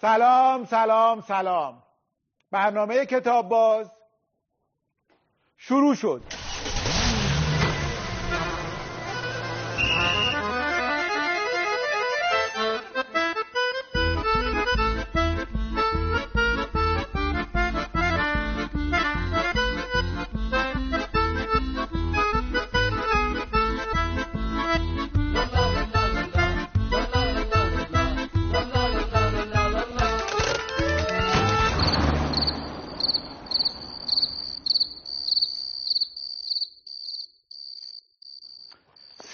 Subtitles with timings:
[0.00, 1.82] سلام سلام سلام.
[2.50, 3.90] برنامه کتاب باز
[5.58, 6.22] شروع شد.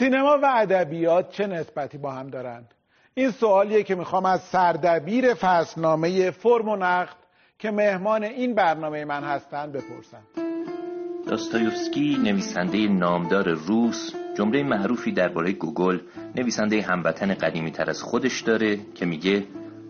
[0.06, 2.74] سینما و ادبیات چه نسبتی با هم دارند
[3.14, 7.16] این سوالیه که می‌خوام از سردبیر فصلنامه فرم و نقد
[7.58, 10.22] که مهمان این برنامه من هستند بپرسم.
[11.26, 15.98] داستایوفسکی نویسنده نامدار روس جمله معروفی درباره گوگول
[16.36, 19.44] نویسنده هموطن قدیمی تر از خودش داره که میگه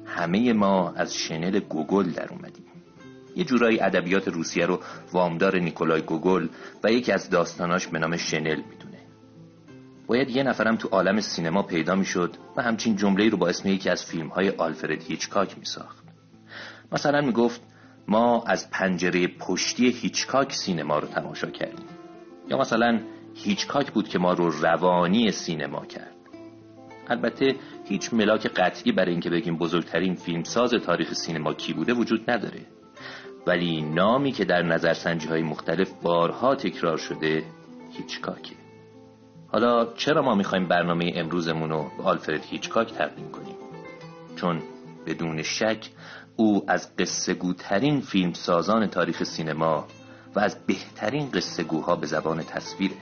[0.06, 2.66] همه ما از شنل گوگول در اومدیم.
[3.36, 4.80] یه جورایی ادبیات روسیه رو
[5.12, 6.48] وامدار نیکولای گوگول
[6.84, 8.95] و یکی از داستاناش به نام شنل می‌دونه.
[10.06, 13.90] باید یه نفرم تو عالم سینما پیدا می‌شد و همچین جمله رو با اسم یکی
[13.90, 16.04] از فیلم های آلفرد هیچکاک میساخت.
[16.92, 17.60] مثلا می‌گفت
[18.08, 21.86] ما از پنجره پشتی هیچکاک سینما رو تماشا کردیم.
[22.48, 23.00] یا مثلا
[23.34, 26.12] هیچکاک بود که ما رو روانی سینما کرد.
[27.08, 32.60] البته هیچ ملاک قطعی برای اینکه بگیم بزرگترین فیلمساز تاریخ سینما کی بوده وجود نداره.
[33.46, 37.44] ولی نامی که در نظرسنجی های مختلف بارها تکرار شده
[37.92, 38.65] هیچکاکه.
[39.56, 43.54] حالا چرا ما می‌خوایم برنامه امروزمون رو به آلفرد هیچکاک تقدیم کنیم؟
[44.36, 44.62] چون
[45.06, 45.90] بدون شک
[46.36, 49.86] او از قصه گوترین فیلم سازان تاریخ سینما
[50.34, 52.94] و از بهترین قصه گوها به زبان تصویره.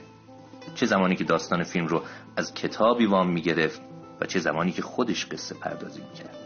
[0.75, 2.01] چه زمانی که داستان فیلم رو
[2.37, 3.81] از کتابی وام می‌گرفت
[4.21, 6.37] و چه زمانی که خودش قصه پردازی می‌کرد.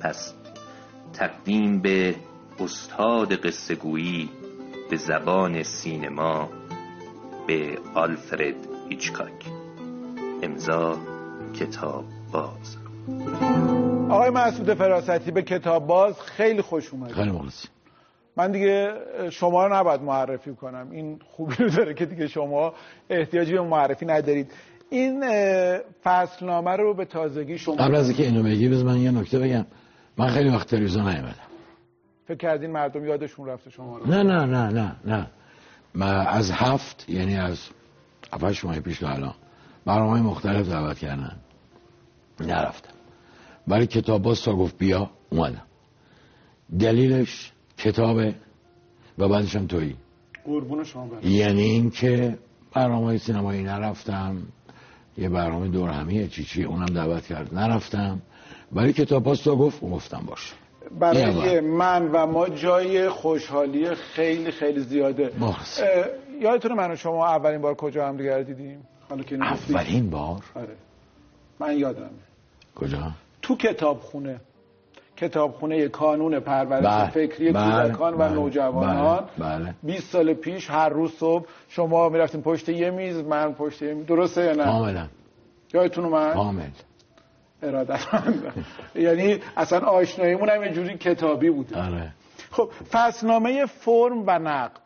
[0.00, 0.34] پس
[1.12, 2.16] تقدیم به
[2.60, 4.30] استاد قصه گویی
[4.90, 6.48] به زبان سینما
[7.46, 9.44] به آلفرد هیچکاک.
[10.42, 10.98] امضا
[11.60, 12.76] کتاب باز.
[14.10, 17.14] آقای مسعود فراستی به کتاب باز خیلی خوش اومدید.
[17.14, 17.68] خیلی مخلصی
[18.36, 18.92] من دیگه
[19.30, 20.88] شما رو نباید معرفی کنم.
[20.90, 22.74] این خوبی رو داره که دیگه شما
[23.10, 24.52] احتیاجی به معرفی ندارید.
[24.90, 25.24] این
[26.04, 29.66] فصلنامه رو به تازگی شما قبل از اینکه اینو بگی بذار من یه نکته بگم.
[30.18, 31.34] من خیلی وقت تلویزیون نیومدم.
[32.28, 34.06] فکر کردین مردم یادشون رفته شما رو.
[34.06, 35.26] نه نه نه نه نه.
[35.94, 37.58] من از هفت یعنی از
[38.34, 39.34] هفتش ماه پیش تا الان
[39.84, 41.36] برنامه مختلف دعوت کردن.
[42.40, 42.94] نرفتم.
[43.68, 45.62] ولی کتاب باز تا گفت بیا اومدم.
[46.80, 48.34] دلیلش کتابه
[49.18, 49.96] و بعدش هم تویی.
[50.44, 51.30] قربون شما برم.
[51.30, 52.38] یعنی اینکه
[52.72, 54.42] برنامه سینمایی نرفتم
[55.18, 57.54] یه برنامه دور همیه چی چی اونم دعوت کرد.
[57.54, 58.22] نرفتم.
[58.72, 60.54] ولی کتاب باز تا گفت گفتم باش
[61.00, 65.32] برای من و ما جای خوشحالی خیلی خیلی زیاده.
[66.40, 69.36] یادتونه من و شما اولین بار کجا هم دیگر دیدیم؟ حالا که.
[69.36, 70.76] اولین بار؟ آره.
[71.60, 72.08] من یادمه.
[72.74, 73.10] کجا؟
[73.42, 74.40] تو کتابخونه.
[75.16, 79.24] کتابخونه کانون پرورش بله، فکری بله، کودکان و بله، نوجوانان.
[79.38, 79.74] بله، بله.
[79.82, 84.06] 20 سال پیش هر روز صبح شما می‌رفتین پشت یه میز من پشت یه میز.
[84.06, 85.06] درسته یا نه؟ کاملا.
[85.74, 86.70] یادتون اومد کامل.
[87.62, 88.64] ارادتمندم
[88.94, 91.82] یعنی اصلا آشناییمون هم یه جوری کتابی بوده.
[91.82, 92.12] آره.
[92.50, 94.83] خب فصلنامه فرم و نقد.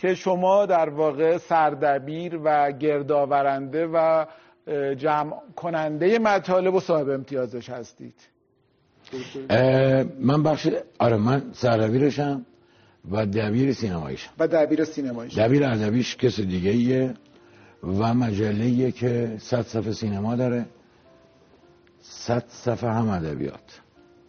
[0.00, 4.24] که شما در واقع سردبیر و گردآورنده و
[4.94, 8.14] جمع کننده مطالب و صاحب امتیازش هستید.
[10.20, 10.68] من بخش
[10.98, 12.46] آره من سردبیرشم
[13.10, 14.30] و دبیر سینماییشم.
[14.38, 15.38] و دبیر سینماییش.
[15.38, 17.14] دبیر ادبیش کس دیگه ایه
[17.82, 20.66] و مجله که صد صفحه سینما داره
[22.00, 23.80] صد صفحه هم ادبیات.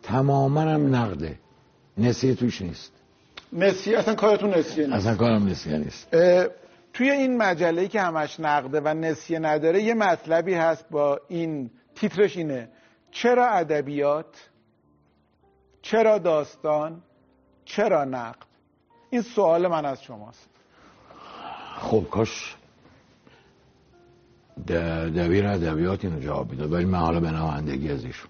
[0.04, 1.40] تماما هم نقده.
[1.98, 3.01] نسیه توش نیست.
[3.54, 4.98] نسیه اصلا کارتون نسیه نیست.
[4.98, 6.16] اصلا کارم نسیه نیست.
[6.94, 12.38] توی این مجله که همش نقده و نسیه نداره یه مطلبی هست با این تیترش
[12.38, 12.70] اینه.
[13.12, 14.50] چرا ادبیات؟
[15.82, 17.02] چرا داستان؟
[17.66, 18.46] چرا نقد؟
[19.10, 20.50] این سوال من از شماست.
[21.78, 22.56] خب کاش
[24.68, 28.30] دبیر ادبیات اینو جواب می‌داد ولی من حالا به نمایندگی از ایشون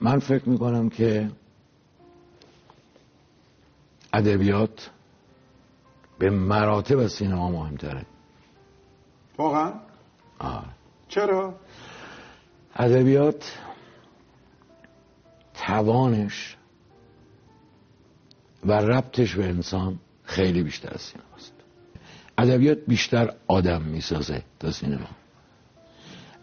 [0.00, 1.28] من فکر می‌کنم که
[4.14, 4.90] ادبیات
[6.18, 8.06] به مراتب از سینما مهمتره.
[9.38, 9.72] واقعا؟
[10.38, 10.66] آره.
[11.08, 11.54] چرا؟
[12.74, 13.58] ادبیات
[15.54, 16.56] توانش
[18.64, 21.52] و ربطش به انسان خیلی بیشتر از سینماست
[22.38, 25.08] ادبیات بیشتر آدم می‌سازه تا سینما.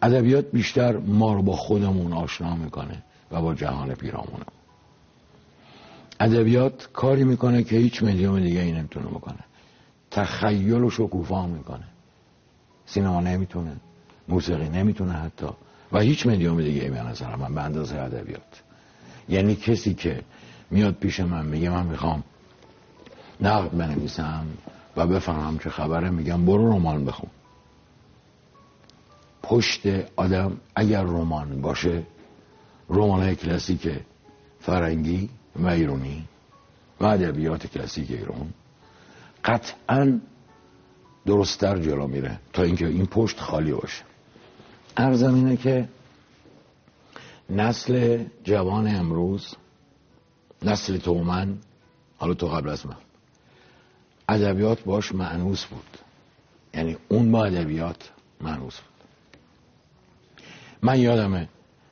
[0.01, 4.60] ادبیات بیشتر ما رو با خودمون آشنا می‌کنه و با جهان پیرامونمون.
[6.21, 9.43] ادبیات کاری می‌کنه که هیچ مدیوم دیگه ای نمی‌تونه بکنه.
[10.11, 11.87] تخیل و شکوفا می‌کنه.
[12.85, 13.75] سینما نمی‌تونه
[14.27, 15.47] موسیقی نمی‌تونه حتی.
[15.91, 18.61] و هیچ مدیوم دیگه ای به نظر من به اندازه ادبیات.
[19.29, 20.23] یعنی کسی که
[20.71, 22.23] میاد پیش من میگه من می‌خوام
[23.41, 24.45] نقد بنویسم
[24.97, 27.29] و بفهمم چه خبره میگم برو رمان بخون.
[29.43, 29.81] پشت
[30.15, 32.03] آدم اگر رمان باشه
[32.89, 33.89] رمان های کلاسیک
[34.59, 36.27] فرنگی و ایرونی
[36.99, 38.53] و ادبیات کلاسیک ایران
[39.45, 40.19] قطعا
[41.25, 44.03] درستتر جلو میره تا اینکه این پشت خالی باشه.
[44.97, 45.89] ارزم اینه که
[47.49, 49.55] نسل جوان امروز
[50.61, 51.57] نسل تو من
[52.17, 52.95] حالا تو قبل از من
[54.29, 55.97] ادبیات باش معنوس بود.
[56.73, 58.09] یعنی اون با ادبیات
[58.41, 59.07] معنوس بود.
[60.81, 61.49] من یادمه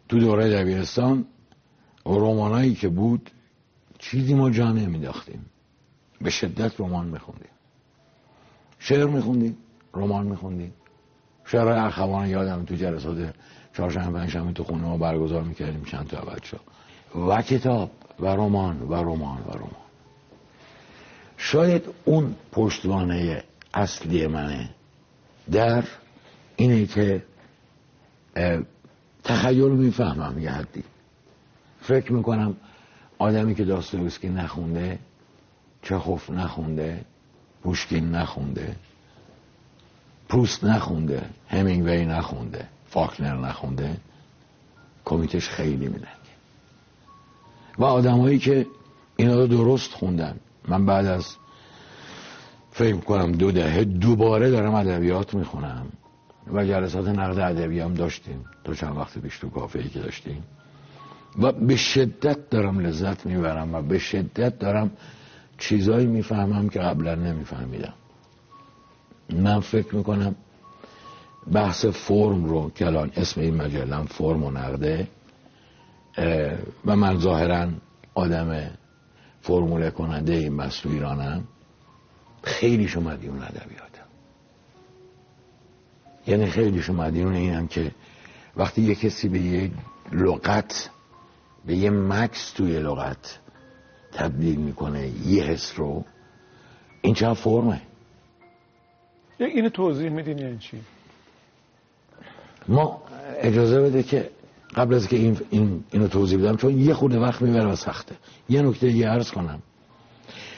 [0.09, 1.25] تو دوره دبیرستان
[2.05, 3.31] رومانایی که بود
[3.99, 5.45] چیزی ما جا نمیداختیم.
[6.21, 7.49] به شدت رمان میخوندیم.
[8.79, 9.57] شعر میخوندیم
[9.93, 10.73] رمان میخوندیم.
[11.45, 13.33] شعر اخوان یادم تو جلسات
[13.77, 16.57] چهارشنبه پنجشنبه تو خونه ما برگزار می‌کردیم چند تا بچه
[17.15, 19.71] و کتاب و رمان و رمان و رمان.
[21.37, 23.43] شاید اون پشتوانه
[23.73, 24.69] اصلی منه
[25.51, 25.83] در
[26.55, 27.23] اینه که
[29.23, 30.83] تخیل می‌فهمم یه حدی.
[31.81, 32.57] فکر می‌کنم
[33.19, 34.99] آدمی که داستویسکی نخونده
[35.81, 37.05] چخوف نخونده
[37.63, 38.75] پوشکین نخونده
[40.29, 43.97] پروست نخونده همینگوی نخونده فاکنر نخونده
[45.05, 46.29] کمیتش خیلی میلنگه.
[47.77, 48.67] و آدمایی که
[49.15, 50.39] اینا رو درست خوندن.
[50.67, 51.35] من بعد از
[52.71, 55.85] فکر کنم دو دهه دوباره دارم ادبیات می‌خونم.
[56.53, 58.45] و جلسات نقد ادبی هم داشتیم.
[58.63, 60.43] تو چند وقت پیش تو کافه ای که داشتیم.
[61.37, 64.91] و به شدت دارم لذت می‌برم و به شدت دارم
[65.57, 67.93] چیزایی می‌فهمم که قبلا نمیفهمیدم.
[69.29, 70.35] من فکر می‌کنم
[71.53, 75.07] بحث فرم رو که الان اسم این مجلم فرم و نقده
[76.85, 77.67] و من ظاهرا
[78.13, 78.69] آدم
[79.41, 81.43] فرموله کننده این ایرانم
[82.43, 84.09] خیلی شما مدیون ادبیاتم
[86.27, 87.91] یعنی خیلی مدیون اینم که
[88.57, 89.71] وقتی یه کسی به یه
[90.11, 90.89] لغت
[91.65, 93.39] به یه مکس توی لغت
[94.11, 96.05] تبدیل می‌کنه یه حس رو.
[97.01, 97.81] این چه فرمه؟
[99.39, 100.81] اینو توضیح میدین یعنی چی؟
[102.67, 103.01] ما
[103.37, 104.29] اجازه بده که
[104.75, 108.15] قبل از که این, این اینو توضیح بدم چون یه خورده وقت می‌بره و سخته.
[108.49, 109.61] یه نکته یه عرض کنم.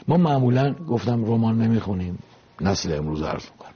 [0.08, 2.20] ما معمولا گفتم رمان نمی‌خونیم
[2.62, 3.72] نسل امروز عرض می‌کنم.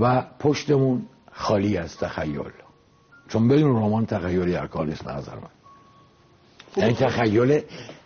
[0.00, 2.50] و پشتمون خالی از تخیل.
[3.28, 5.61] چون بدون رمان تخیلی نیست نظر من.
[6.76, 7.60] یعنی تخیل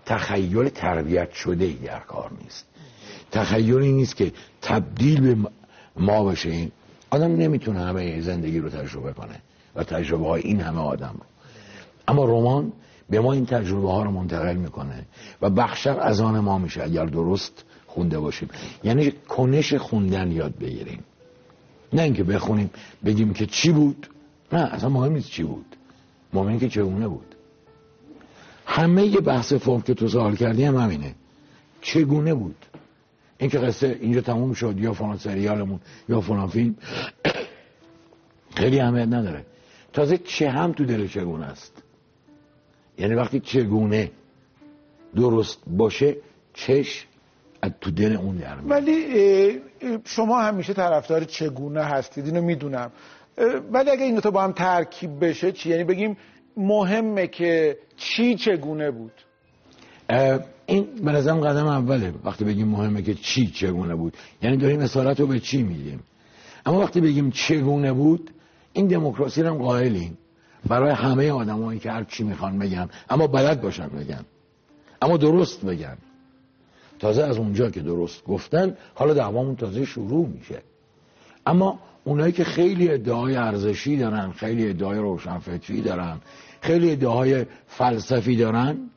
[0.06, 2.66] تخیل تربیت شده ای در کار نیست.
[3.30, 4.32] تخیلی نیست که
[4.62, 5.50] تبدیل به
[5.96, 6.70] ما بشه این.
[7.10, 9.40] آدم نمی‌تونه همه زندگی رو تجربه کنه
[9.74, 11.26] و تجربه های این همه آدم رو.
[12.08, 12.72] اما رمان
[13.10, 15.06] به ما این تجربه ها رو منتقل می‌کنه
[15.42, 16.82] و بخشر از آن ما میشه.
[16.82, 18.48] اگر درست خونده باشیم.
[18.84, 21.04] یعنی کنش خوندن یاد بگیریم.
[21.92, 22.70] نه اینکه بخونیم
[23.04, 24.06] بگیم که چی بود.
[24.52, 25.76] نه اصلا مهم نیست چی بود.
[26.32, 27.35] مهم که چگونه بود.
[28.66, 31.14] همه یه بحث فرم که تو سوال کردی هم همینه.
[31.80, 32.66] چگونه بود؟
[33.38, 36.76] اینکه قصه اینجا تموم شد یا فلان سریالمون یا فلان فیلم
[38.54, 39.46] خیلی اهمیت نداره.
[39.92, 41.82] تازه چه هم تو دل چگونه است؟
[42.98, 44.10] یعنی وقتی چگونه
[45.16, 46.16] درست باشه
[46.54, 47.06] چش
[47.62, 49.60] از تو دل اون در ولی
[50.04, 52.90] شما همیشه طرفدار چگونه هستید؟ اینو می‌دونم.
[53.72, 56.16] ولی اگه این تو با هم ترکیب بشه چی؟ یعنی بگیم
[56.56, 59.12] مهمه که چی چگونه بود؟
[60.66, 62.14] این به نظرم قدم اوله.
[62.24, 66.00] وقتی بگیم مهمه که چی چگونه بود یعنی داریم اصالت رو به چی میدیم
[66.66, 68.30] اما وقتی بگیم چگونه بود
[68.72, 70.18] این دموکراسی رو هم قائلیم.
[70.68, 74.24] برای همه آدمایی که هر چی می‌خوان بگن اما بلد باشن بگن
[75.02, 75.96] اما درست بگن.
[76.98, 80.62] تازه از اونجا که درست گفتن حالا دعوامون تازه شروع میشه.
[81.46, 86.20] اما اونایی که خیلی ادعای ارزشی دارن خیلی ادعای روشنفکری دارن
[86.60, 88.90] خیلی ادعای فلسفی دارن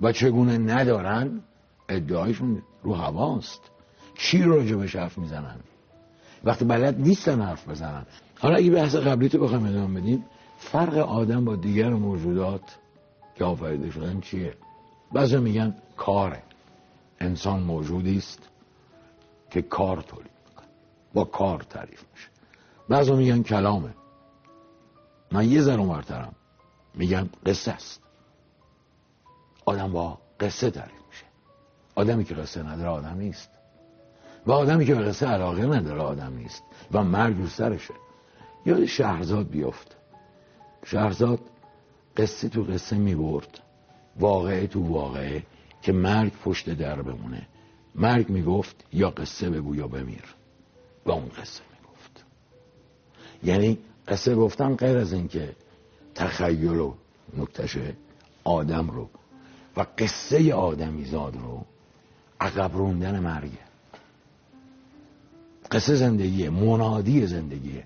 [0.00, 1.40] و چگونه ندارن
[1.88, 3.60] ادعایشون رو هواست.
[4.18, 5.56] چی رو راجبش حرف می‌زنن؟
[6.44, 8.06] وقتی بلد نیستن حرف بزنن.
[8.38, 10.24] حالا اگه بحث قبلی تو بخوایم ادامه بدیم
[10.58, 12.78] فرق آدم با دیگر موجودات
[13.34, 14.54] که آفریده شدن چیه؟
[15.12, 16.42] بعضی میگن کاره.
[17.20, 18.48] انسان موجودی است
[19.50, 20.66] که کار تولید می‌کنه.
[21.14, 22.28] با کار تعریف میشه.
[22.88, 23.94] بعضی میگن کلامه.
[25.32, 26.32] من یه ذره مرترم
[26.94, 28.00] میگن قصه است.
[29.64, 31.24] آدم با قصه تعریف میشه.
[31.94, 33.48] آدمی که قصه نداره آدم نیست.
[34.46, 36.62] و آدمی که به قصه علاقه نداره آدم نیست.
[36.92, 37.94] و مرگ رو سرشه.
[38.66, 39.96] یاد شهرزاد بیفت.
[40.84, 41.40] شهرزاد
[42.16, 43.60] قصه تو قصه می برد
[44.16, 45.42] واقعه تو واقعه
[45.82, 47.48] که مرگ پشت در بمونه.
[47.94, 50.34] مرگ می‌گفت یا قصه بگو یا بمیر.
[51.06, 52.24] و اون قصه می‌گفت.
[53.42, 55.56] یعنی قصه گفتن غیر از اینکه
[56.14, 56.94] تخیل و
[57.36, 57.96] نکتشه
[58.44, 59.08] آدم رو
[59.76, 61.64] و قصه آدمی زاد رو
[62.40, 63.64] عقب روندن مرگه
[65.70, 67.84] قصه زندگیه منادی زندگیه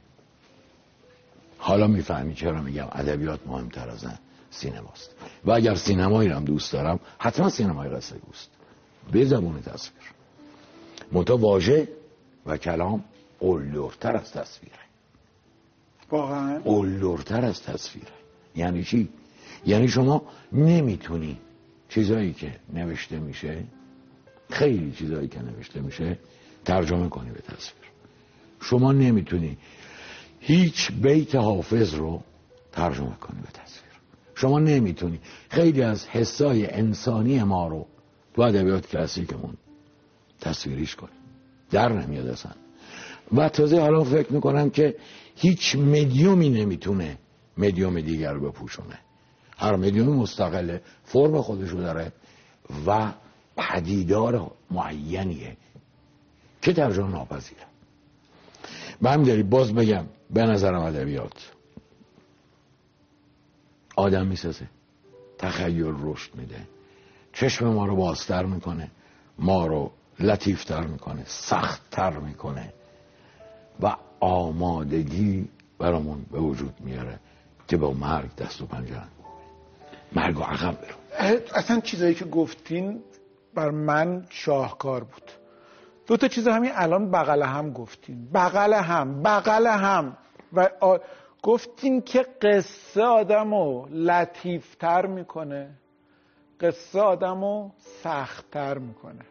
[1.59, 4.05] حالا می‌فهمی چرا میگم ادبیات مهمتر از
[4.51, 5.11] سینماست.
[5.45, 8.51] و اگر سینمایی رو هم دوست دارم حتما سینمای قصه گوست.
[9.13, 10.13] به زبون تصویر.
[11.13, 11.89] منتها واژه
[12.47, 13.05] و کلام
[13.39, 14.79] اولورتر از تصویره.
[16.11, 18.18] واقعا؟ اولورتر از تصویره.
[18.59, 19.09] یعنی چی؟
[19.67, 20.23] یعنی شما
[20.53, 21.39] نمی‌تونی
[21.89, 23.65] چیزایی که نوشته میشه
[24.51, 26.19] خیلی چیزایی که نوشته میشه
[26.65, 27.89] ترجمه کنی به تصویر.
[28.61, 29.57] شما نمی‌تونی
[30.41, 32.23] هیچ بیت حافظ رو
[32.73, 33.93] ترجمه کنی به تصویر.
[34.35, 37.87] شما نمی‌تونی خیلی از حسای انسانی ما رو
[38.35, 39.55] تو ادبیات کلاسیکمون
[40.41, 41.11] تصویریش کنی.
[41.71, 42.53] در نمیاد اصلا.
[43.33, 44.97] و تازه حالا فکر می‌کنم که
[45.37, 47.19] هیچ مدیومی نمی‌تونه
[47.59, 48.99] مدیوم دیگر رو بپوشونه.
[49.59, 52.13] هر مدیوم مستقله فرم خودشو داره
[52.87, 53.13] و
[53.57, 55.57] پدیدار معینیه
[56.63, 57.63] که ترجمه ناپذیره.
[59.03, 61.53] به همین باز بگم به نظرم ادبیات
[63.97, 64.69] آدم می‌سازه.
[65.39, 66.69] تخیل رشد میده.
[67.33, 68.91] چشم ما رو بازتر می‌کنه.
[69.39, 71.25] ما رو لطیفتر می‌کنه.
[71.27, 72.73] سختتر می‌کنه.
[73.81, 75.49] و آمادگی
[75.79, 77.21] برامون به وجود میاره.
[77.69, 79.03] که با مرگ دست و پنجه
[80.13, 80.97] مرگ و عقب برو.
[81.55, 83.03] اصلا چیزایی که گفتین
[83.55, 85.31] بر من شاهکار بود.
[86.07, 88.29] دو تا چیز همین الان بغل هم گفتین.
[88.35, 90.17] بغل هم بغل هم.
[90.53, 90.69] و
[91.43, 95.71] گفتین که قصه آدمو لطیفتر می‌کنه.
[96.61, 97.71] قصه آدمو
[98.03, 99.25] سختتر می‌کنه.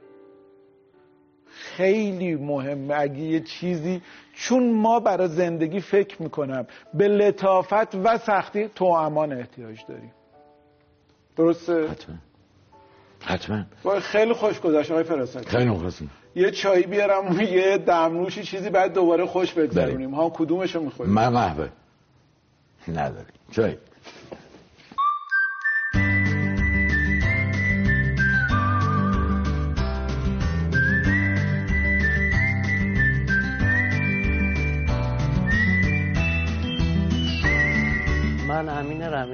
[1.58, 2.96] خیلی مهمه.
[2.98, 4.02] اگه یه چیزی
[4.34, 10.12] چون ما برای زندگی فکر می‌کنم به لطافت و سختی تو امان احتیاج داریم.
[11.36, 12.16] درسته؟ حتما.
[13.26, 13.66] حتما.
[14.00, 19.26] خیلی خوش گذشت آقای فراستی خیلی مخلصیم یه چایی بیارم یه دمنوشی چیزی بعد دوباره
[19.26, 21.70] خوش بگذارونیم ها کدومشو می‌خوریم؟ من قهوه
[22.88, 23.34] نداریم.
[23.52, 23.78] چای.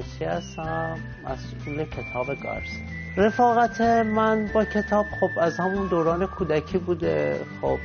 [0.03, 2.69] رمیسی هستم مسئول کتاب گارس.
[3.17, 7.39] رفاقت من با کتاب خب از همون دوران کودکی بوده.
[7.61, 7.77] خب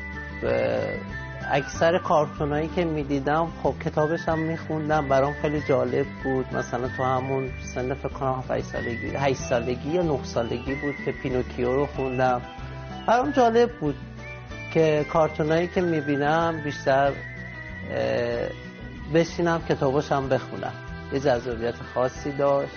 [1.51, 5.09] اکثر کارتونایی که می‌دیدم خب کتابش هم میخوندم.
[5.09, 6.47] برام خیلی جالب بود.
[6.57, 11.13] مثلا تو همون سن فکر کنم 8 سالگی 8 سالگی یا 9 سالگی بود که
[11.13, 12.43] پینوکیو رو خوندم.
[13.07, 13.97] برام جالب بود
[14.75, 17.13] که کارتونایی که می‌بینم بیشتر
[19.15, 20.73] بشینم کتابش هم بخونم.
[21.13, 22.77] یه جذابیت خاصی داشت.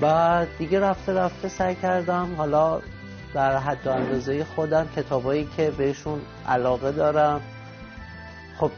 [0.00, 2.34] بعد دیگه رفته رفته سعی کردم.
[2.36, 2.80] حالا
[3.34, 7.40] در حد اندازه خودم کتابایی که بهشون علاقه دارم.
[8.58, 8.70] خب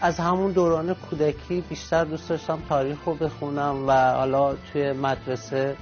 [0.00, 5.76] از همون دوران کودکی بیشتر دوست داشتم تاریخ رو بخونم و حالا توی مدرسه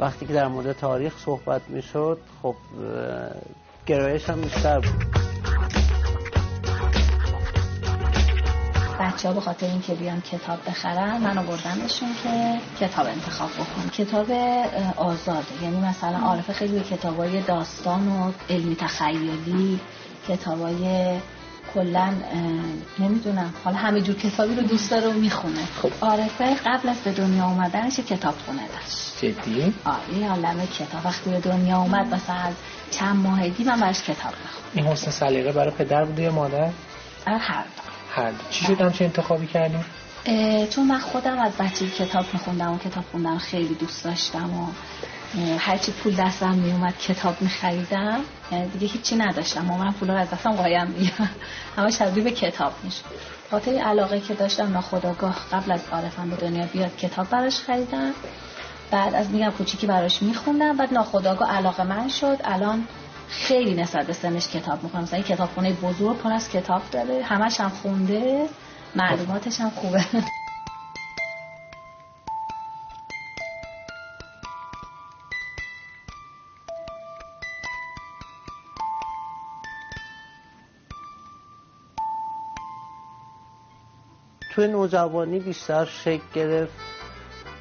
[0.00, 2.54] وقتی که در مورد تاریخ صحبت می‌شد خب
[3.86, 5.31] گرایشم بیشتر بود.
[9.00, 14.30] بچه ها به خاطر اینکه بیان کتاب بخرن من آوردمشون که کتاب انتخاب بکن کتاب
[14.96, 19.80] آزاده یعنی مثلا عارفه خیلی به کتاب های داستان و علمی تخیلی
[20.28, 21.18] کتاب های
[21.74, 22.12] کلا
[22.98, 23.54] نمی‌دونم.
[23.64, 25.64] حالا همه جور کتابی رو دوست داره و می‌خونه.
[25.82, 25.90] خب.
[26.00, 29.18] عارفه قبل از به دنیا اومدنش کتاب خونه داشت.
[29.22, 31.04] جدی؟ آره یه عالمه کتاب.
[31.04, 32.54] وقتی به دنیا اومد مثلا از
[32.90, 36.70] چند ماهگی من براش کتاب بخونم این حسن سلیقه برای پدر بوده یا مادر؟
[37.26, 37.64] هر
[38.14, 39.84] هر چی شد چه انتخابی کردیم؟
[40.70, 44.66] چون من خودم از بچه کتاب میخوندم و کتاب خوندن خیلی دوست داشتم و
[45.58, 48.20] هرچی پول دستم میومد کتاب میخریدم.
[48.72, 49.60] دیگه هیچی نداشتم.
[49.60, 51.28] مامانم پول از دستم قایم میگم
[51.76, 53.02] همه شبیه به کتاب میشه
[53.50, 58.12] خاطر علاقه که داشتم ناخداگاه قبل از عارفم به دنیا بیاد کتاب براش خریدم.
[58.90, 60.76] بعد از میگم کوچیکی براش میخوندم.
[60.76, 62.38] بعد ناخداگاه علاقه من شد.
[62.44, 62.84] الان
[63.28, 67.22] خیلی نسبت به سنش کتاب می‌کنه مثلا کتابخونه بزرگ پر از کتاب داره.
[67.22, 68.48] همش هم خونده.
[68.96, 70.04] معلوماتش هم خوبه.
[84.54, 87.01] توی نوجوانی بیشتر شکل گرفت.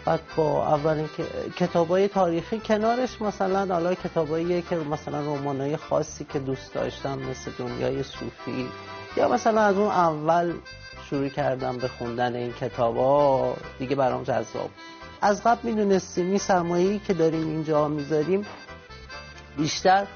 [0.06, 1.10] بعد با اولین
[1.56, 7.52] کتاب های تاریخی کنارش مثلا حالا کتابایی که مثلا های خاصی که دوست داشتم مثل
[7.58, 8.70] دنیای صوفی
[9.18, 10.54] یا مثلا از اون اول
[11.10, 14.70] شروع کردم به خوندن این کتابا دیگه برام جذاب.
[15.22, 18.46] از قبل می‌دونستیم این سرمایه‌ای که داریم اینجا می‌ذاریم
[19.58, 20.08] بیشتر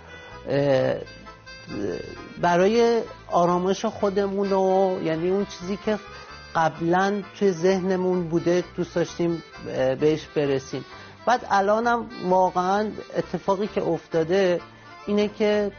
[2.41, 5.99] برای آرامش خودمون و یعنی اون چیزی که
[6.55, 9.43] قبلا توی ذهنمون بوده دوست داشتیم
[9.99, 10.85] بهش برسیم.
[11.25, 14.61] بعد الانم واقعا اتفاقی که افتاده
[15.07, 15.71] اینه که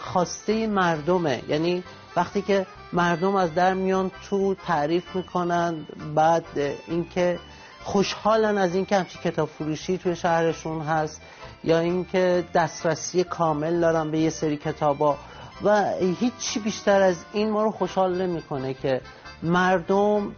[0.00, 1.42] خواسته مردمه.
[1.48, 1.84] یعنی
[2.16, 6.44] وقتی که مردم از در میان تو تعریف می‌کنن بعد
[6.88, 7.38] اینکه
[7.82, 11.20] خوشحالن از اینکه همچین کتاب فروشی توی شهرشون هست
[11.64, 15.16] یا اینکه دسترسی کامل دارن به یه سری کتابا.
[15.64, 19.00] و هیچی بیشتر از این ما رو خوشحال نمی‌کنه که
[19.42, 20.32] مردم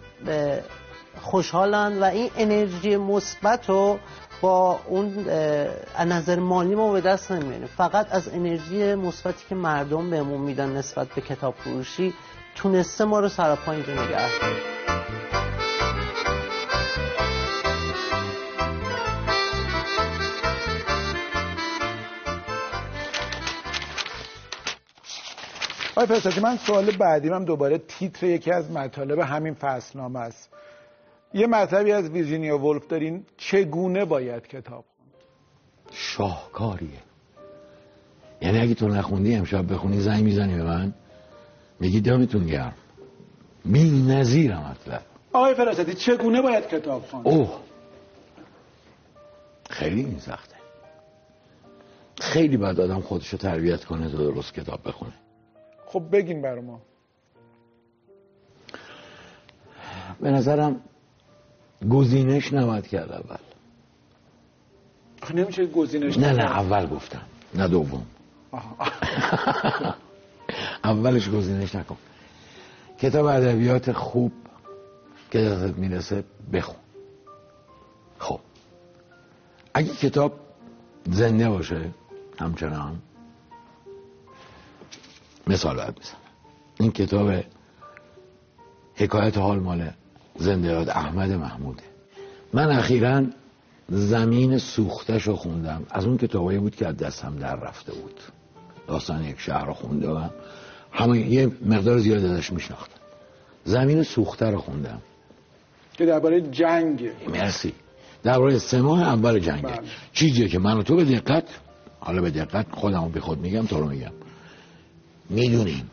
[1.23, 3.99] خوشحالن و این انرژی مثبت رو
[4.41, 5.27] با اون
[6.07, 7.69] نظر مالی ما به دست نمیاریم.
[7.77, 12.15] فقط از انرژی مثبتی که مردم بهمون میدن نسبت به کتاب فروشی
[12.55, 15.28] تونسته ما رو سراپا اینجا نگه
[25.99, 30.51] آقای فرساتی من سوال بعدیم هم دوباره تیتر یکی از مطالب همین فصلنامه است.
[31.35, 35.13] یه مطلبی از ویرجینیا ولف دارین چگونه باید کتاب خوند؟
[35.93, 37.03] شاهکاریه.
[38.43, 40.95] یعنی اگه تو نخوندی امشب بخونی زنگ می‌زنی به من
[41.81, 42.75] میگی دمتون گرم.
[43.65, 45.03] بی نظیر مطلب.
[45.33, 47.61] آقای فراستی چگونه باید کتاب خوند؟ اوه.
[49.71, 50.57] خیلی این سخته.
[52.21, 55.13] خیلی باید آدم خودشو تربیت کنه تا درست کتاب بخونه.
[55.89, 56.81] خب بگین بر ما.
[60.21, 60.81] به نظرم
[61.91, 63.37] گزینش نباید کرد اول.
[65.35, 67.23] نمیشه گزینش نه نه اول گفتم
[67.55, 68.07] نه دوم.
[70.85, 71.97] اولش گزینش نکن.
[72.99, 74.33] کتاب ادبیات خوب
[75.31, 76.77] که دستت می‌رسه بخون.
[78.19, 78.41] خب.
[79.75, 80.33] اگه کتاب
[81.11, 81.91] زنده باشه
[82.39, 83.03] همچنان
[85.49, 86.21] مثال باید می‌زنم
[86.81, 87.45] این کتاب
[88.95, 89.91] حکایت حال مال
[90.37, 91.83] زنده یاد احمد محموده.
[92.53, 93.23] من اخیرا
[93.89, 95.87] زمین سوختش رو خوندم.
[95.91, 98.21] از اون کتابایی بود که از دستم در رفته بود.
[98.87, 100.29] داستان یک شهر رو خونده و
[100.93, 103.01] همه یه مقدار زیاد ازش میشناختم.
[103.65, 105.03] زمین سوخته رو خوندم.
[105.93, 107.11] که درباره جنگ.
[107.29, 107.73] مرسی.
[108.23, 109.63] درباره سه ماه اول جنگ.
[109.63, 109.81] بله.
[110.13, 111.45] چیزیه که من و تو به دقت
[112.01, 114.13] حالا به دقت خودم به خود میگم تو رو میگم.
[115.31, 115.91] می‌دونیم.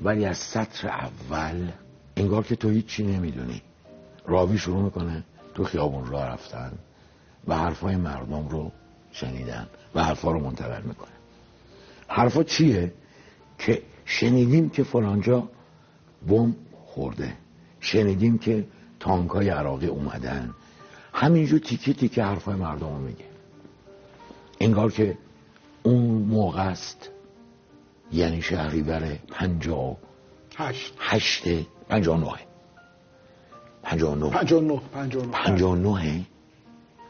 [0.00, 1.70] ولی از سطر اول
[2.16, 3.62] انگار که تو هیچی نمی‌دونی.
[4.26, 6.72] راوی شروع می‌کنه تو خیابون راه رفتن
[7.48, 8.72] و حرفای مردم رو
[9.12, 11.10] شنیدن و حرفا رو منتقل می‌کنه.
[12.08, 12.92] حرفا چیه؟
[13.58, 15.48] که شنیدیم که فلانجا
[16.28, 17.32] بم خورده.
[17.80, 18.66] شنیدیم که
[19.00, 20.54] تانکای عراقی اومدن.
[21.12, 23.24] همینجور تیکه تیکه حرفای مردم رو میگه.
[24.60, 25.18] انگار که
[25.82, 27.10] اون موقع است
[28.12, 29.96] یعنی شهریور پنجا
[30.56, 30.94] هشت.
[30.98, 31.42] هشت
[31.88, 32.38] پنجا نوه
[33.82, 34.80] پنجا نوه پنجا نوه
[35.32, 36.20] پنجا نوه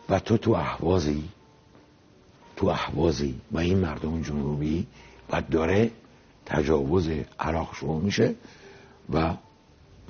[0.09, 1.25] و تو تو احوازی
[2.57, 4.87] تو احوازی و این مردم جنوبی
[5.31, 5.91] و داره
[6.47, 7.09] تجاوز
[7.41, 8.35] عراق شروع میشه
[9.11, 9.35] و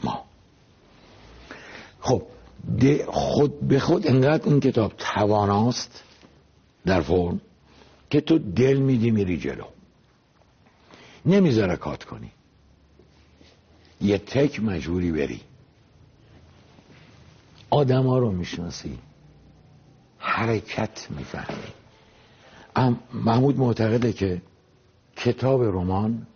[0.04, 0.24] ما.
[2.00, 2.22] خب
[3.06, 6.02] خود به خود انقدر این کتاب تواناست
[6.86, 7.40] در فرم
[8.10, 9.64] که تو دل میدی میری جلو.
[11.26, 12.32] نمی‌ذاره کات کنی.
[14.00, 15.40] یه تک مجبوری بری.
[17.70, 18.98] آدم ها رو می‌شناسی.
[20.18, 21.72] حرکت می‌فهمی.
[23.12, 24.42] محمود معتقده که
[25.16, 26.26] کتاب رمان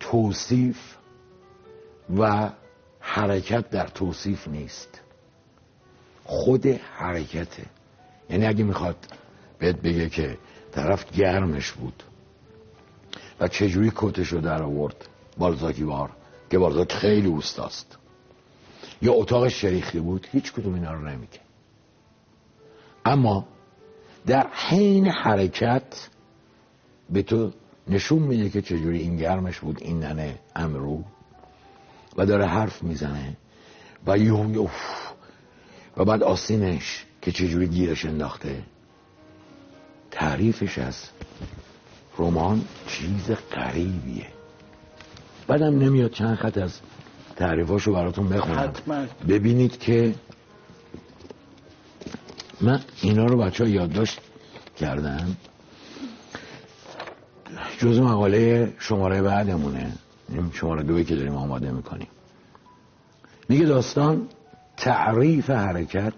[0.00, 0.78] توصیف
[2.18, 2.50] و
[3.00, 5.00] حرکت در توصیف نیست.
[6.24, 7.66] خود حرکته.
[8.30, 8.96] یعنی اگه می‌خواد
[9.58, 10.38] بهت بگه که
[10.72, 12.02] طرف گرمش بود
[13.40, 16.10] و چجوری کتش رو در آورد؟ بالزاکی بار
[16.50, 17.98] که بالزاک خیلی اوستاست.
[19.02, 21.40] یا اتاقش شریخی بود هیچ کدوم اینا رو نمیگه.
[23.04, 23.48] اما
[24.26, 26.08] در حین حرکت
[27.10, 27.52] به تو
[27.88, 31.04] نشون میده که چجوری این گرمش بود این ننه امرو.
[32.16, 33.36] و داره حرف می‌زنه.
[34.06, 34.68] و یو
[35.96, 38.62] و بعد آسینش که چجوری گیرش انداخته.
[40.10, 40.94] تعریفش از
[42.18, 44.26] رمان چیز قریبیه
[45.46, 46.80] بعدم نمیاد چند خط از
[47.36, 48.58] تعریفاشو براتون بخونم.
[48.58, 49.04] حتما.
[49.28, 50.14] ببینید که
[52.60, 54.20] من اینا رو بچه ها یادداشت
[54.76, 55.36] کردم.
[57.78, 59.92] جز مقاله شماره بعدمونه.
[60.28, 62.08] این شماره دوی که داریم آماده می‌کنیم.
[63.48, 64.28] میگه داستان
[64.76, 66.14] تعریف حرکت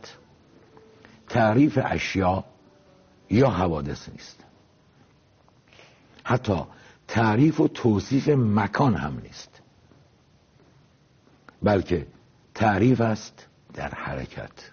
[1.28, 2.44] تعریف اشیا
[3.30, 4.43] یا حوادث نیست.
[6.24, 6.62] حتی
[7.08, 9.62] تعریف و توصیف مکان هم نیست.
[11.62, 12.06] بلکه
[12.54, 14.70] تعریف است در حرکت.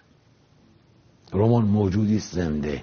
[1.32, 2.82] رمان موجودی زنده.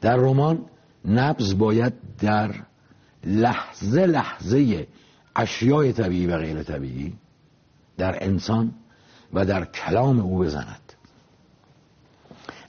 [0.00, 0.64] در رمان
[1.04, 2.54] نبز باید در
[3.24, 4.86] لحظه لحظه
[5.36, 7.16] اشیای طبیعی و غیر طبیعی
[7.96, 8.74] در انسان
[9.32, 10.92] و در کلام او بزند.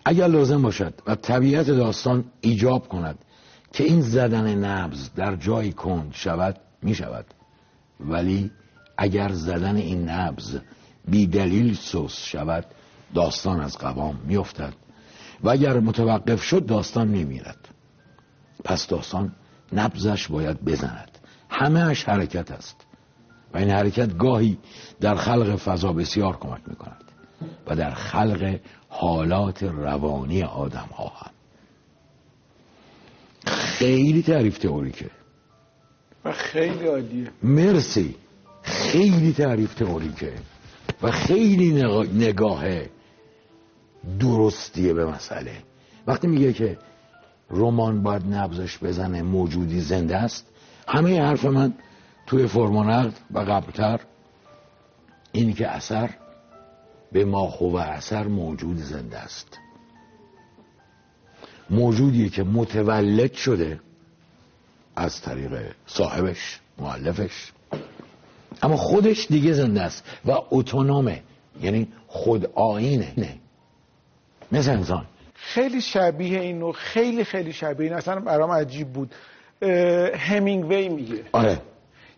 [0.06, 3.26] اگر لازم باشد و طبیعت داستان ایجاب کند
[3.72, 7.26] که این زدن نبز در جای کند شود می شود.
[8.00, 8.52] ولی
[8.98, 10.60] اگر زدن این نبز
[11.08, 12.66] بی دلیل سوس شود
[13.16, 14.74] داستان از قوام می افتد.
[15.44, 17.68] و اگر متوقف شد داستان می میرد.
[18.64, 19.36] پس داستان
[19.74, 21.18] نبزش باید بزند.
[21.50, 22.86] همه اش حرکت است.
[23.54, 24.58] و این حرکت گاهی
[25.02, 27.04] در خلق فضا بسیار کمک می کند
[27.68, 31.32] و در خلق حالات روانی آدم ها هم.
[33.50, 35.10] خیلی تعریف تئوریکه.
[36.26, 37.32] و خیلی عالیه.
[37.44, 38.16] مرسی.
[38.62, 40.34] خیلی تعریف تئوریکه.
[41.02, 41.84] و خیلی
[42.14, 42.66] نگاه
[44.20, 45.52] درستیه به مسئله.
[46.08, 46.78] وقتی میگه که
[47.50, 50.46] رمان باید نبزش بزنه موجودی زنده است
[50.88, 51.74] همه حرف من
[52.28, 54.00] توی فرمانقد و قبلتر
[55.32, 56.10] این که اثر
[57.12, 59.60] به ماخو و اثر موجود زنده است.
[61.70, 63.80] موجودیه که متولد شده
[64.96, 65.52] از طریق
[65.86, 67.52] صاحبش معلفش
[68.64, 71.24] اما خودش دیگه زنده است و اتونومه
[71.62, 73.36] یعنی خود آینه نه
[74.52, 75.06] مثل انسان.
[75.34, 77.98] خیلی شبیه اینو خیلی خیلی شبیه این.
[77.98, 79.16] اصلا برام عجیب بود.
[80.16, 81.24] همینگوی میگه.
[81.32, 81.62] آره.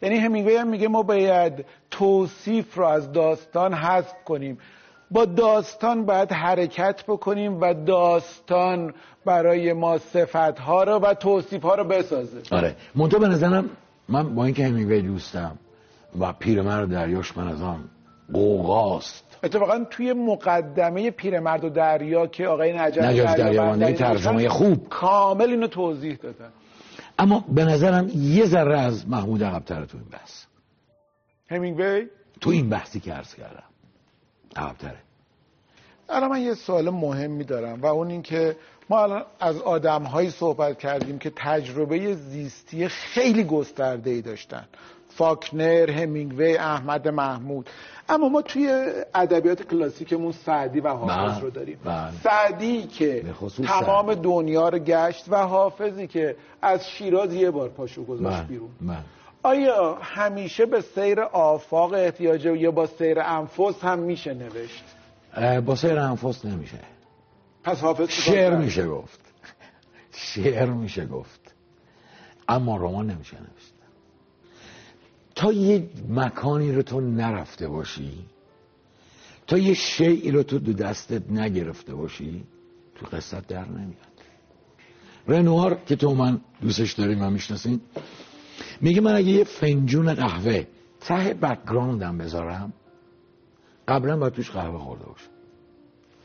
[0.01, 4.57] یعنی همینگوی هم میگه ما باید توصیف رو از داستان حذف کنیم.
[5.11, 8.93] با داستان باید حرکت بکنیم و داستان
[9.25, 12.41] برای ما صفتها رو و توصیف ها رو بسازه.
[12.51, 12.75] آره.
[12.95, 13.69] منطقه به نظرم
[14.09, 15.57] من با اینکه همینگوی دوستم
[16.19, 17.83] و پیرمرد دریاش من از آن
[18.33, 24.89] قوقاست اتفاقا توی مقدمه پیرمرد و دریا که آقای نجف نجف دریا دریابندی ترجمه خوب.
[24.89, 26.49] کامل اینو توضیح دادن.
[27.19, 30.43] اما به نظرم یه ذره از محمود عقبتره تو این بحث.
[31.49, 32.07] همینگوی؟
[32.41, 33.70] تو این بحثی که عرض کردم.
[34.55, 34.97] عقبتره
[36.09, 38.57] الان من یه سوال مهمی دارم و اون این که
[38.89, 44.67] ما الان از آدم هایی صحبت کردیم که تجربه زیستی خیلی گسترده ای داشتن.
[45.15, 47.69] فاکنر، همینگوی، احمد محمود.
[48.09, 51.77] اما ما توی ادبیات کلاسیکمون سعدی و حافظ بله، رو داریم.
[51.85, 52.11] بله.
[52.23, 53.25] سعدی که
[53.67, 54.21] تمام سعدی.
[54.21, 58.69] دنیا رو گشت و حافظی که از شیراز یه بار پاشو گذاشت من بیرون.
[58.81, 59.03] من
[59.43, 64.83] آیا همیشه به سیر آفاق احتیاجه یا با سیر انفس هم میشه نوشت؟
[65.65, 66.79] با سیر انفس نمیشه.
[67.63, 69.19] پس حافظ شعر؟ میشه گفت.
[70.33, 71.53] شعر میشه گفت.
[72.47, 73.70] اما رمان نمیشه نوشت.
[75.41, 78.25] تا یه مکانی رو تو نرفته باشی
[79.47, 82.43] تا یه شیعی رو تو دو دستت نگرفته باشی
[82.95, 84.11] تو قصت در نمیاد.
[85.27, 87.81] رنوار که تو من دوستش داریم و می‌شناسین
[88.81, 90.67] میگه من اگه یه فنجون قهوه
[90.99, 92.73] ته بکگراندم بذارم
[93.87, 95.29] قبلا باید توش قهوه خورده باشم.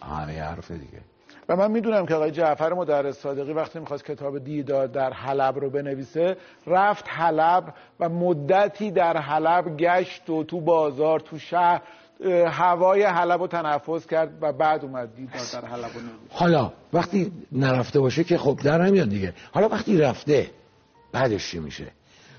[0.03, 1.01] همه حرف دیگه.
[1.49, 5.71] و من می‌دونم که آقای جعفر مدرس صادقی وقتی می‌خواست کتاب دیدار در حلب رو
[5.71, 11.83] بنویسه رفت حلب و مدتی در حلب گشت و تو بازار تو شهر
[12.47, 16.31] هوای حلب رو تنفس کرد و بعد اومد دیدار در حلب رو نوشت.
[16.31, 19.35] حالا وقتی نرفته باشه که خب در نمیاد دیگه.
[19.53, 20.51] حالا وقتی رفته
[21.13, 21.87] بعدش چی میشه؟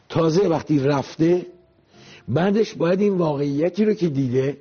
[0.09, 1.45] تازه وقتی رفته
[2.27, 4.57] بعدش باید این واقعیتی رو که دیده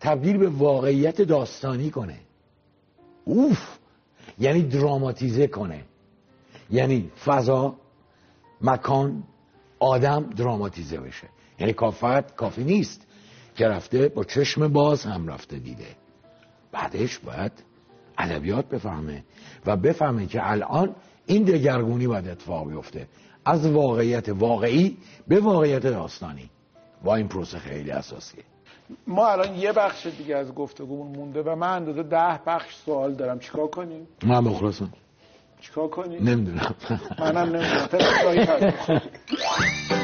[0.00, 2.16] تبدیل به واقعیت داستانی کنه.
[3.24, 3.80] اوف!
[4.40, 5.84] یعنی دراماتیزه کنه.
[6.70, 7.76] یعنی فضا
[8.60, 9.22] مکان
[9.78, 11.28] آدم دراماتیزه بشه.
[11.58, 13.06] یعنی کافت کافی نیست
[13.54, 15.96] که رفته با چشم باز هم رفته دیده.
[16.72, 17.52] بعدش باید
[18.18, 19.24] ادبیات بفهمه
[19.66, 20.94] و بفهمه که الان
[21.26, 23.08] این دگرگونی باید اتفاق بیفته.
[23.44, 24.96] از واقعیت واقعی
[25.28, 26.50] به واقعیت داستانی.
[27.04, 28.44] با این پروسه خیلی اساسیه
[29.06, 33.38] ما الان یه بخش دیگه از گفتگومون مونده و من اندازه ده بخش سوال دارم.
[33.38, 34.92] چیکار کنیم؟ من مخلصم
[35.60, 36.74] چیکار کنیم؟ نمی‌دونم.
[37.18, 39.02] منم نمی‌دونم.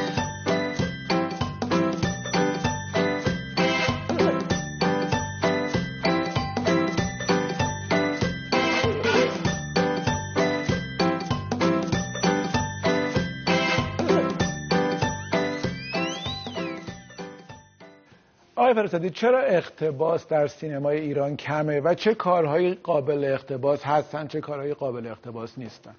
[18.76, 24.74] فرستادی چرا اقتباس در سینمای ایران کمه و چه کارهای قابل اقتباس هستن چه کارهای
[24.74, 25.94] قابل اقتباس نیستن؟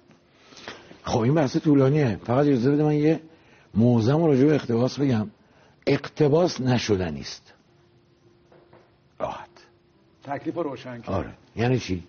[1.02, 2.16] خب این بحث طولانیه.
[2.24, 3.20] فقط اجازه بده من یه
[3.74, 5.30] موزم راجع به اقتباس بگم.
[5.86, 7.54] اقتباس نشدنی است.
[9.18, 9.48] راحت.
[10.24, 11.10] تکلیف رو روشن کرد.
[11.10, 11.30] آره.
[11.56, 12.04] یعنی چی؟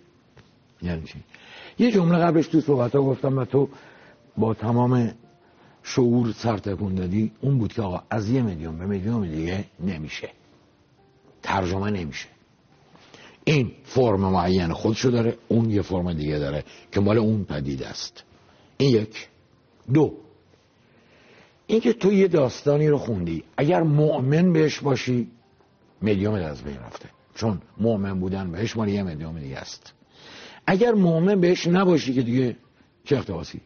[0.82, 1.18] یعنی چی؟
[1.78, 3.68] یه جمله قبلش تو صحبت ها گفتم و تو
[4.36, 5.14] با تمام
[5.82, 7.32] شعور سرتکون دادی.
[7.40, 10.30] اون بود که آقا از یه میلیون به میلیون دیگه نمیشه.
[11.42, 12.28] ترجمه نمیشه.
[13.44, 18.24] این فرم معین خودشو داره اون یه فرم دیگه داره که مال اون پدید است.
[18.76, 19.28] این یک.
[19.92, 20.14] دو.
[21.66, 25.28] اینکه تو یه داستانی رو خوندی اگر مؤمن بهش باشی
[26.00, 27.08] میلیون از بین رفته.
[27.34, 29.92] چون مؤمن بودن بهش مال یه میلیون دیگه است.
[30.66, 32.56] اگر مؤمن بهش نباشی که دیگه
[33.04, 33.60] چه اقتباسی؟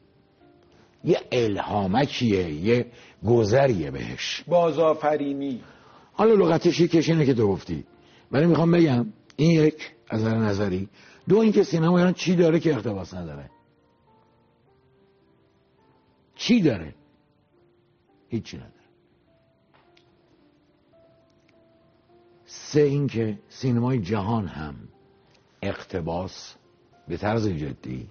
[1.05, 2.87] یه الهامکیه یه
[3.27, 4.45] گذریه بهش.
[4.47, 5.61] بازآفرینی.
[6.15, 7.85] حالا لغتش یکیش اینه که تو گفتی.
[8.33, 10.89] ولی می‌خوام بگم این یک از نظر نظری.
[11.29, 13.51] دو اینکه سینما ایران چی داره که اقتباس نداره؟
[16.37, 16.95] چی داره؟
[18.29, 18.73] هیچی نداره.
[22.47, 24.75] سه اینکه سینمای جهان هم
[25.63, 26.55] اقتباس
[27.09, 28.09] به طرز جدی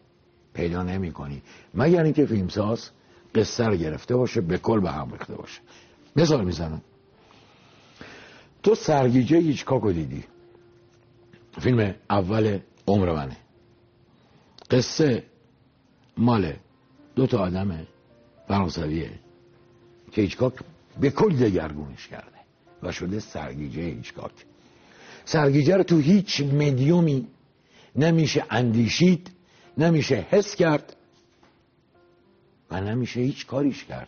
[0.53, 1.41] پیدا نمی کنی
[1.73, 2.89] مگر اینکه فیلمساز
[3.35, 5.61] قصه رو گرفته باشه به کل به هم ریخته باشه.
[6.15, 6.81] مثال می‌زنم.
[8.63, 10.23] تو سرگیجه هیچکاکو دیدی؟
[11.61, 13.37] فیلم اول عمر منه.
[14.71, 15.23] قصه
[16.17, 16.53] مال
[17.15, 17.87] دو تا آدم
[18.47, 19.11] فرانسویه.
[20.11, 20.53] که هیچکاک
[21.01, 22.39] به کل دگرگونش کرده
[22.83, 24.31] و شده سرگیجه هیچکاک
[25.25, 27.27] سرگیجه رو تو هیچ مدیومی
[27.95, 29.31] نمیشه اندیشید
[29.77, 30.95] نمیشه حس کرد
[32.71, 34.07] و نمیشه هیچ کاریش کرد.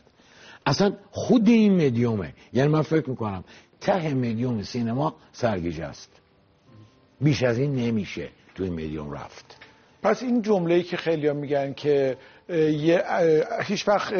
[0.65, 2.33] اصلا خود این مدیومه.
[2.53, 3.43] یعنی من فکر می‌کنم
[3.81, 6.09] ته مدیوم سینما سرگیجه است.
[7.21, 9.57] بیش از این نمیشه تو این رفت.
[10.03, 12.17] پس این جمله‌ای که خیلی میگن که
[12.49, 13.03] یه
[13.63, 14.13] هیچ وقت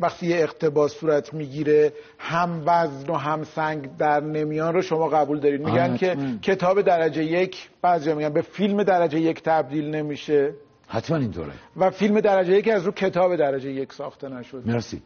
[0.00, 5.40] وقتی یه اقتباس صورت می‌گیره هم وزن و هم سنگ در نمیان رو شما قبول
[5.40, 5.60] دارید.
[5.60, 10.54] میگن که کتاب درجه یک بعضی میگن به فیلم درجه یک تبدیل نمیشه.
[10.88, 11.52] حتما اینطوره.
[11.76, 15.02] و فیلم درجه یک از رو کتاب درجه یک ساخته نشد مرسی.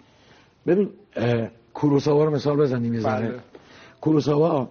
[0.67, 0.91] ببین
[1.77, 3.29] کوروساوا رو مثال بزنیم یه ذره.
[3.29, 3.41] بله.
[4.01, 4.69] کوروساوا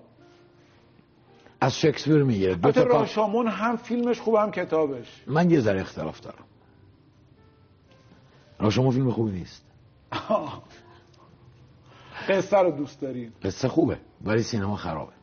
[1.62, 2.56] از شکسپیر می‌گیره.
[2.56, 5.24] دو تا راشامون هم فیلمش خوب هم کتابش.
[5.28, 6.46] من یه ذره اختلاف دارم.
[8.60, 9.66] راشامون فیلم خوبی نیست.
[12.30, 15.14] قصه رو دوست داریم قصه خوبه ولی سینما خرابه.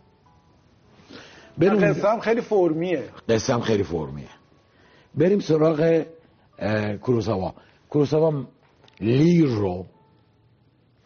[1.58, 3.08] بریم قصه هم خیلی فرمیه.
[3.28, 4.28] قصه هم خیلی فرمیه.
[5.14, 6.04] بریم سراغ
[7.02, 7.54] کوروساوا.
[7.90, 8.44] کوروساوا
[9.00, 9.86] لیر رو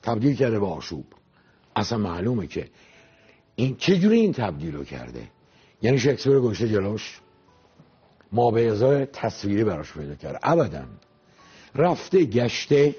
[0.07, 1.05] تبدیل کرده به آشوب.
[1.77, 2.69] اصلا معلومه که
[3.57, 5.23] این چجوری این تبدیل رو کرده؟
[5.83, 7.21] یعنی شکسپیر گوشه جلوش؟
[8.33, 10.39] ما به ازای تصویری براش پیدا کرده.
[10.43, 10.85] ابدا.
[11.75, 12.95] رفته گشته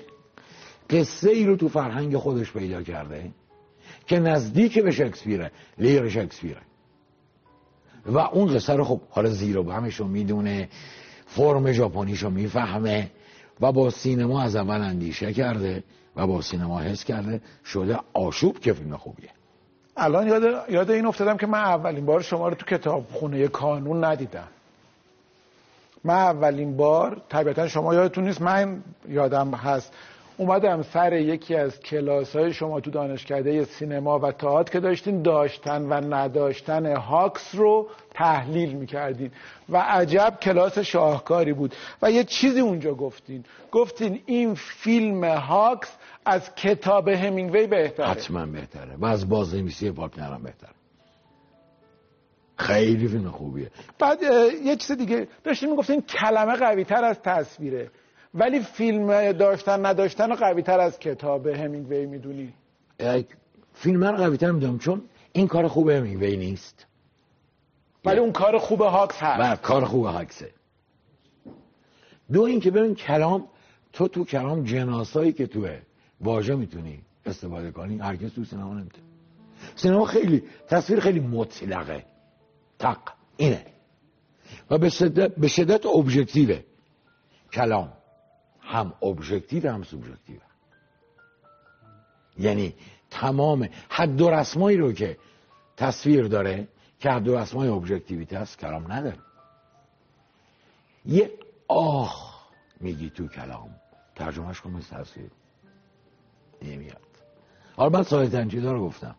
[0.89, 3.31] قصه ای رو تو فرهنگ خودش پیدا کرده
[4.07, 6.61] که نزدیک به شکسپیره لیر شکسپیره.
[8.05, 10.69] و اون قصه رو خب حالا زیر و بمش رو می‌دونه
[11.25, 13.11] فرم ژاپنیش رو می‌فهمه
[13.61, 15.83] و با سینما از اول اندیشه کرده.
[16.17, 19.29] و با سینما حس کرده شده آشوب که فیلم خوبیه.
[19.97, 24.47] الان یاد یاد این افتادم که من اولین بار شما رو تو کتابخونه کانون ندیدم.
[26.03, 29.93] من اولین بار طبیعتا شما یادتون نیست من یادم هست.
[30.37, 35.81] اومدم سر یکی از کلاس های شما تو دانشکده سینما و تئاتر که داشتین داشتن
[35.81, 39.31] و نداشتن هاکس رو تحلیل می‌کردین.
[39.69, 41.75] و عجب کلاس شاهکاری بود.
[42.01, 43.43] و یه چیزی اونجا گفتین.
[43.71, 45.89] گفتین این فیلم هاکس
[46.27, 48.07] از کتاب همینگوی بهتره.
[48.07, 48.95] حتما بهتره.
[48.95, 50.69] و از بازنویسی پاکنر هم بهتره.
[52.57, 53.71] خیلی فیلم خوبیه.
[53.99, 54.17] بعد
[54.63, 55.27] یه چیز دیگه.
[55.43, 57.91] داشتیم می‌گفتین کلمه قوی تر از تصویره.
[58.33, 62.53] ولی فیلم داشتن نداشتن قوی تر از کتاب همینگوی می‌دونی.
[63.73, 66.85] فیلم من قوی تر می‌دونم چون این کار خوب همینگوی نیست.
[68.05, 69.61] ولی اون کار خوب هاکس هست.
[69.61, 70.51] و کار خوب هاکسه.
[72.31, 73.47] دو اینکه ببین کلام
[73.93, 75.79] تو تو کلام جناسایی که توه.
[76.21, 79.07] واژه می‌تونی استفاده کنی؟ هرگز تو سینما نمی‌تونی.
[79.75, 82.05] سینما خیلی تصویر خیلی مطلقه.
[82.79, 82.99] تق.
[83.37, 83.65] اینه.
[84.69, 86.63] و به شدت, به شدت ابژکتیوه.
[87.53, 87.93] کلام.
[88.59, 90.39] هم ابژکتیو هم سوبژکتیو.
[92.39, 92.75] یعنی
[93.09, 95.17] تمام حد و رسمایی رو که
[95.77, 96.67] تصویر داره
[96.99, 99.17] که حد و رسمای ابژکتیویته است کلام نداره.
[101.05, 101.31] یه
[101.67, 102.47] آه
[102.79, 103.75] میگی تو کلام.
[104.15, 105.31] ترجمهش کن مثل تصویر.
[106.61, 106.97] نمیاد.
[107.75, 109.15] حالا من سایه تنجیده رو گفتم.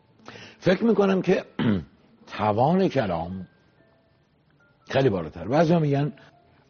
[0.59, 1.45] فکر می‌کنم که
[2.37, 3.47] توان کلام
[4.89, 5.49] خیلی بالاتر.
[5.49, 6.13] بعضی میگن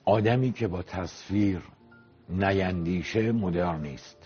[0.05, 1.61] آدمی که با تصویر
[2.29, 4.17] نیندیشه مدرن نیست.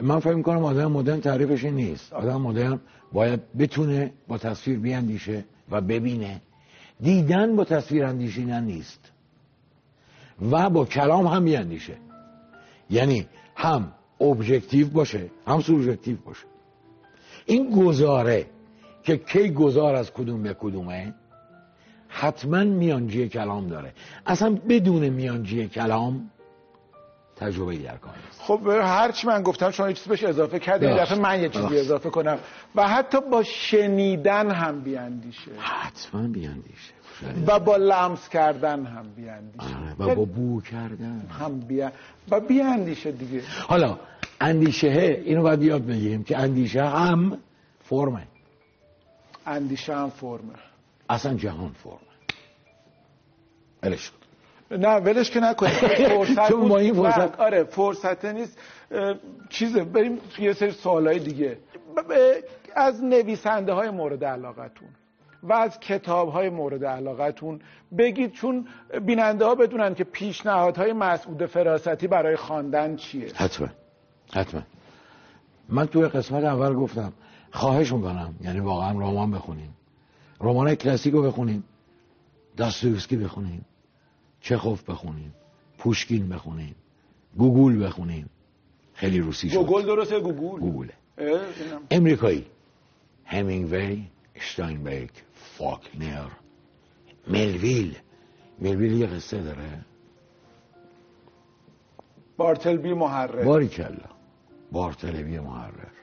[0.00, 2.12] من فکر می‌کنم آدم مدرن تعریفش این نیست.
[2.12, 2.80] آدم مدرن
[3.12, 6.40] باید بتونه با تصویر بیاندیشه و ببینه.
[7.00, 9.10] دیدن با تصویر اندیشیدن نیست.
[10.50, 11.96] و با کلام هم بیاندیشه
[12.90, 16.44] یعنی هم ابژکتیو باشه هم سوژکتیو باشه.
[17.46, 18.46] این گزاره
[19.02, 21.14] که کی گذار از کدوم به کدومه
[22.08, 23.92] حتما میانجی کلام داره.
[24.26, 26.30] اصلا بدون میانجی کلام
[27.36, 31.12] تجربه در کار خب هرچی من گفتم شما یه چیزی بهش اضافه کردید بخش.
[31.12, 31.74] دفعه من یه چیزی بخش.
[31.74, 32.38] اضافه کنم.
[32.74, 35.50] و حتی با شنیدن هم بیاندیشه.
[35.58, 36.94] حتما بیاندیشه.
[37.46, 39.76] و با لمس کردن هم بیاندیشه.
[39.98, 41.26] آره، و با بو کردن.
[41.40, 41.92] هم بیا
[42.30, 43.42] و بیاندیشه دیگه.
[43.68, 43.98] حالا
[44.40, 47.38] اندیشه اینو باید یاد بگیریم که اندیشه هم
[47.84, 48.26] فرمه.
[49.46, 50.54] اندیشه هم فرمه.
[51.08, 51.98] اصلا جهان فرمه.
[53.82, 54.12] ولش.
[54.78, 55.72] نه ولش که نکنید
[56.08, 56.68] فرصت چون.
[56.68, 58.58] با این فرصت- آره فرصت نیست.
[59.48, 61.58] چیزه بریم یه سری سوالای دیگه.
[62.74, 64.88] از نویسنده های مورد علاقتون
[65.42, 67.60] و از کتاب های مورد علاقتون
[67.98, 68.66] بگید چون
[69.06, 73.28] بیننده ها بدونن که پیشنهادهای مسعود فراستی برای خواندن چیه.
[73.34, 73.68] حتما.
[74.32, 74.62] حتما.
[75.68, 77.12] من توی قسمت اول گفتم
[77.52, 79.68] خواهش می‌کنم یعنی واقعا رمان بخونین
[80.40, 81.62] رمان کلاسیک رو بخونین
[82.56, 83.60] داستویفسکی بخونین
[84.44, 85.32] چخوف بخونین
[85.78, 86.74] پوشکین بخونین
[87.38, 88.26] گوگول بخونین.
[88.94, 89.56] خیلی روسی شد.
[89.56, 91.80] گوگل درسته گوگل گوگله اینم.
[91.90, 92.46] امریکایی.
[93.24, 94.02] همینگوی
[94.40, 96.28] شتاینبرگ فاکنر
[97.28, 97.98] ملویل.
[98.58, 99.84] ملویل یه قصه داره.
[102.36, 103.44] بارتلبی محرر.
[103.44, 104.10] باری کلا
[104.72, 105.94] بارتلوی محرر.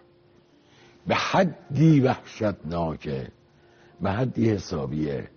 [1.08, 3.27] به حدی وحشتناکه
[4.01, 5.27] به حدی حسابیه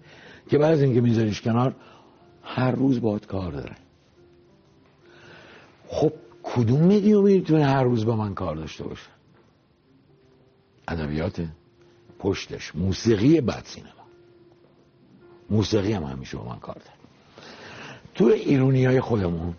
[0.51, 1.75] که بعد از اینکه میذاریش کنار
[2.45, 3.77] هر روز باید کار داره.
[5.89, 9.11] خب کدوم میدیوم می‌تونه هر روز با من کار داشته باشه؟
[10.89, 11.47] ادبیات
[12.19, 13.91] پشتش موسیقی بعد سینما.
[15.51, 16.91] موسیقی هم همیشه با من کار داره.
[18.15, 19.55] تو ایرونی های خودمون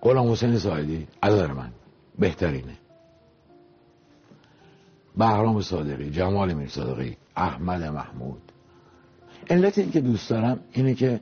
[0.00, 1.72] غلام حسین سایدی نظر من
[2.18, 2.78] بهترینه.
[5.16, 8.51] بهرام صادقی جمال میر صادقی احمد محمود
[9.50, 11.20] علت این که دوست دارم اینه که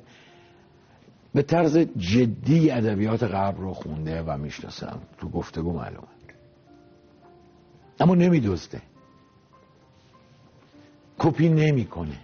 [1.35, 5.00] به طرز جدی ادبیات غرب رو خونده و می‌شناسم.
[5.18, 6.06] تو گفتگو معلومه.
[8.00, 8.83] اما نمیدزده.
[11.18, 12.18] کپی نمی‌کنه.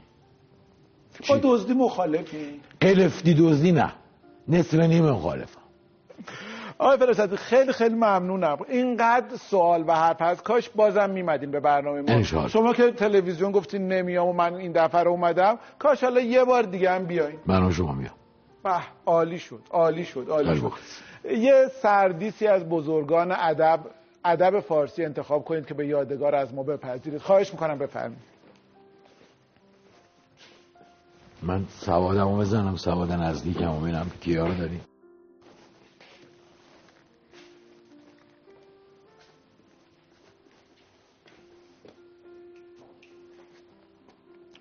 [1.28, 2.60] با دزدی مخالفی.
[2.80, 3.92] قلفتی دزدی نه.
[4.48, 5.60] نصف نیم مخالفم.
[6.78, 8.56] آقای فراستی خیلی خیلی ممنونم.
[8.68, 10.42] اینقدر سوال و حرف هست.
[10.42, 12.48] کاش بازم میمدین به برنامه ما.
[12.48, 16.62] شما که تلویزیون گفتین نمیام و من این دفعه رو اومدم کاش حالا یه بار
[16.62, 17.38] دیگه هم بیاین.
[17.46, 18.14] من شما میام.
[18.64, 20.72] به عالی شد عالی شد عالی شد.
[21.24, 23.80] یه سردیسی از بزرگان ادب
[24.24, 27.20] ادب فارسی انتخاب کنید که به یادگار از ما بپذیرید.
[27.20, 28.36] خواهش می‌کنم بفرمایید.
[31.42, 34.80] من سوادم رو بزنم سواد نزدیکم رو ببینم کیا رو داریم.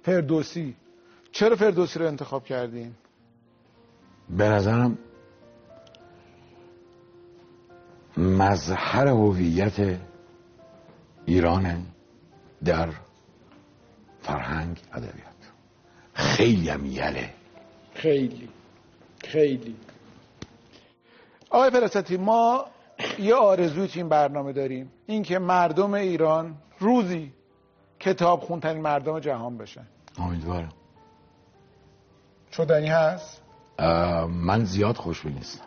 [0.05, 0.75] فردوسی.
[1.31, 2.93] چرا فردوسی رو انتخاب کردین؟
[4.29, 4.97] به نظرم
[8.17, 9.97] مظهر هویت
[11.25, 11.85] ایران
[12.65, 12.89] در
[14.21, 15.35] فرهنگ ادبیات.
[16.13, 17.29] خیلی هم یله.
[17.93, 18.49] خیلی.
[19.23, 19.75] خیلی.
[21.49, 22.65] آقای فراستی ما
[23.19, 24.91] یه آرزوی تو این برنامه داریم.
[25.05, 27.33] اینکه مردم ایران روزی
[27.99, 29.85] کتاب خونترین مردم جهان بشن.
[30.19, 30.71] امیدوارم.
[32.51, 33.41] شدنی هست؟
[34.29, 35.65] من زیاد خوشبین نیستم.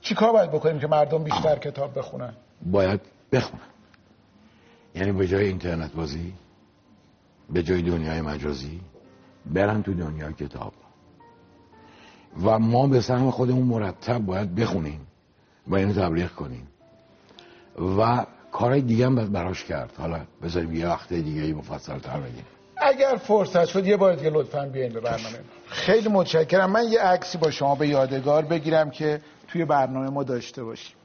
[0.00, 2.32] چی کار باید بکنیم که مردم بیشتر کتاب بخونن؟
[2.66, 3.00] باید
[3.32, 3.62] بخونن.
[4.94, 6.34] یعنی به جای اینترنت بازی
[7.50, 8.80] به جای دنیای مجازی
[9.46, 10.72] برن تو دنیای کتاب.
[12.42, 15.06] و ما به سهم خودمون مرتب باید بخونیم
[15.66, 16.68] و اینو تبلیغ کنیم.
[17.98, 19.92] و کارهای دیگه هم باید براش کرد.
[19.98, 22.44] حالا بذاریم یه وقته دیگه ای مفصل تر بگیم.
[22.82, 25.38] اگر فرصت شد یه بار دیگه لطفا بیاین به برنامه.
[25.66, 26.70] خیلی متشکرم.
[26.70, 30.96] من یه عکسی با شما به یادگار بگیرم که توی برنامه ما داشته باشیم.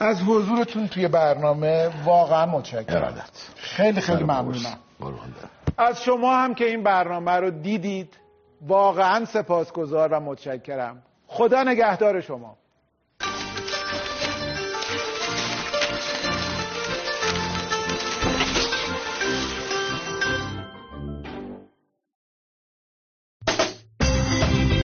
[0.00, 2.96] از حضورتون توی برنامه واقعا متشکرم.
[2.96, 3.30] ارادت.
[3.56, 4.78] خیلی خیلی ممنونم.
[5.76, 8.16] از شما هم که این برنامه رو دیدید
[8.60, 11.02] واقعا سپاسگزار و متشکرم.
[11.26, 12.56] خدا نگهدار شما.